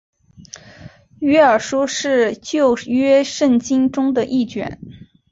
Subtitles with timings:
[1.19, 4.81] 约珥书是旧约圣经中的一卷。